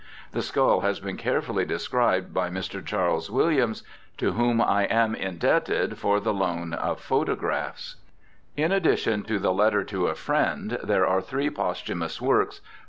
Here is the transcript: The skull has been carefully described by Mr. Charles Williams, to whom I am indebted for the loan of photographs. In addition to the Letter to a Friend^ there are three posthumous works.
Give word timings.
The 0.31 0.41
skull 0.41 0.79
has 0.81 0.99
been 0.99 1.15
carefully 1.15 1.63
described 1.63 2.33
by 2.33 2.49
Mr. 2.49 2.83
Charles 2.83 3.29
Williams, 3.29 3.83
to 4.17 4.31
whom 4.31 4.59
I 4.59 4.85
am 4.85 5.13
indebted 5.13 5.99
for 5.99 6.19
the 6.19 6.33
loan 6.33 6.73
of 6.73 6.99
photographs. 6.99 7.97
In 8.57 8.71
addition 8.71 9.21
to 9.25 9.37
the 9.37 9.53
Letter 9.53 9.83
to 9.83 10.07
a 10.07 10.13
Friend^ 10.13 10.81
there 10.81 11.05
are 11.05 11.21
three 11.21 11.51
posthumous 11.51 12.19
works. 12.19 12.61